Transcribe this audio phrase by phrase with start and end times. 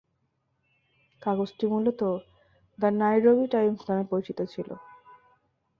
[1.21, 2.01] কাগজটি মূলত
[2.79, 4.69] the Nairobi Times নামে পরিচিত ছিল।